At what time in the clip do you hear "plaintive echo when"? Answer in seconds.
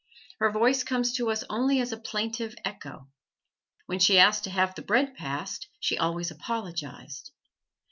1.99-3.99